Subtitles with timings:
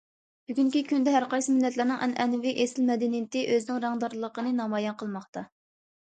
[0.51, 5.45] بۈگۈنكى كۈندە ھەرقايسى مىللەتلەرنىڭ ئەنئەنىۋى ئېسىل مەدەنىيىتى ئۆزىنىڭ رەڭدارلىقىنى نامايان قىلماقتا.